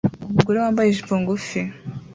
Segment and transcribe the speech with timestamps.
[0.29, 1.59] Umugore wambaye ijipo ngufi